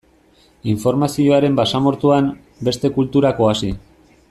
Informazioaren 0.71 1.59
basamortuan, 1.59 2.31
beste 2.69 2.93
kulturak 2.99 3.45
oasi. 3.49 3.71